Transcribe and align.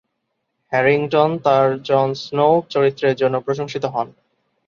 Harrington 0.71 1.31
তার 1.45 1.67
Jon 1.81 2.07
Snow 2.23 2.47
চরিত্রের 2.69 3.15
জন্য 3.15 3.35
প্রশংসিত 3.39 3.83
হন। 3.85 4.07